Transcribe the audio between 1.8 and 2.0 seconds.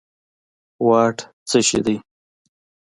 دي